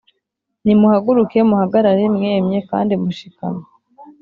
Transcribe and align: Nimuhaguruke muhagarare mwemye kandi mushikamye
Nimuhaguruke 0.63 1.37
muhagarare 1.49 2.05
mwemye 2.15 2.59
kandi 2.69 2.93
mushikamye 3.01 3.65